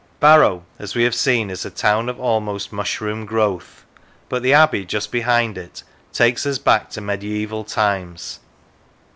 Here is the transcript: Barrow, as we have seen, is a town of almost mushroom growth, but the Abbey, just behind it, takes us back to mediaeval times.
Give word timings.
Barrow, 0.19 0.63
as 0.79 0.95
we 0.95 1.03
have 1.03 1.13
seen, 1.13 1.51
is 1.51 1.63
a 1.63 1.69
town 1.69 2.09
of 2.09 2.19
almost 2.19 2.73
mushroom 2.73 3.23
growth, 3.23 3.85
but 4.29 4.41
the 4.41 4.51
Abbey, 4.51 4.83
just 4.83 5.11
behind 5.11 5.59
it, 5.59 5.83
takes 6.11 6.43
us 6.43 6.57
back 6.57 6.89
to 6.89 7.01
mediaeval 7.01 7.65
times. 7.65 8.39